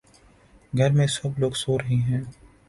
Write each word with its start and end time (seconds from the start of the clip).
گھر 0.73 0.89
میں 0.91 1.07
سب 1.07 1.39
لوگ 1.39 1.51
سو 1.55 1.77
رہے 1.79 1.95
ہیں 2.01 2.21